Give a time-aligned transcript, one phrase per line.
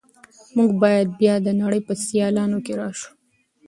[0.55, 3.09] موږ به بیا د نړۍ په سیالانو کې راشو.